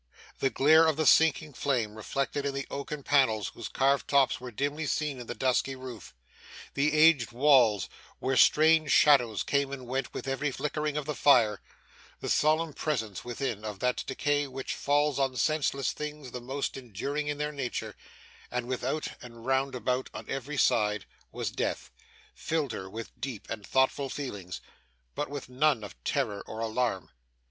The 0.39 0.49
glare 0.49 0.87
of 0.87 0.97
the 0.97 1.05
sinking 1.05 1.53
flame, 1.53 1.93
reflected 1.93 2.43
in 2.43 2.55
the 2.55 2.65
oaken 2.71 3.03
panels 3.03 3.49
whose 3.49 3.67
carved 3.67 4.07
tops 4.07 4.41
were 4.41 4.49
dimly 4.49 4.87
seen 4.87 5.19
in 5.19 5.27
the 5.27 5.35
dusky 5.35 5.75
roof 5.75 6.15
the 6.73 6.91
aged 6.93 7.31
walls, 7.31 7.87
where 8.17 8.35
strange 8.35 8.91
shadows 8.91 9.43
came 9.43 9.71
and 9.71 9.85
went 9.85 10.11
with 10.11 10.27
every 10.27 10.49
flickering 10.49 10.97
of 10.97 11.05
the 11.05 11.13
fire 11.13 11.61
the 12.19 12.29
solemn 12.29 12.73
presence, 12.73 13.23
within, 13.23 13.63
of 13.63 13.77
that 13.77 14.03
decay 14.07 14.47
which 14.47 14.73
falls 14.73 15.19
on 15.19 15.35
senseless 15.37 15.91
things 15.91 16.31
the 16.31 16.41
most 16.41 16.77
enduring 16.77 17.27
in 17.27 17.37
their 17.37 17.51
nature: 17.51 17.95
and, 18.49 18.65
without, 18.67 19.07
and 19.21 19.45
round 19.45 19.75
about 19.75 20.09
on 20.15 20.27
every 20.27 20.57
side, 20.57 21.05
of 21.31 21.55
Death 21.55 21.91
filled 22.33 22.71
her 22.71 22.89
with 22.89 23.11
deep 23.21 23.47
and 23.51 23.67
thoughtful 23.67 24.09
feelings, 24.09 24.61
but 25.13 25.29
with 25.29 25.47
none 25.47 25.83
of 25.83 25.95
terror 26.03 26.41
or 26.47 26.59
alarm. 26.59 27.11